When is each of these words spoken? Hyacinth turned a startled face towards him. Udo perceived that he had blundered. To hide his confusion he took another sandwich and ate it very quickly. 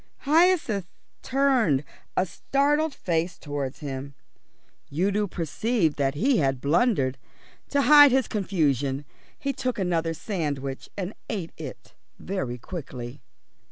Hyacinth 0.21 0.87
turned 1.21 1.83
a 2.17 2.25
startled 2.25 2.95
face 2.95 3.37
towards 3.37 3.81
him. 3.81 4.15
Udo 4.91 5.27
perceived 5.27 5.95
that 5.97 6.15
he 6.15 6.37
had 6.39 6.59
blundered. 6.59 7.19
To 7.69 7.83
hide 7.83 8.11
his 8.11 8.27
confusion 8.27 9.05
he 9.37 9.53
took 9.53 9.77
another 9.77 10.15
sandwich 10.15 10.89
and 10.97 11.13
ate 11.29 11.51
it 11.55 11.93
very 12.17 12.57
quickly. 12.57 13.21